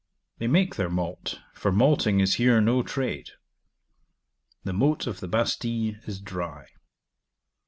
[0.39, 3.29] They make their malt, for malting is here no trade.
[4.63, 6.65] The moat of the Bastile is dry.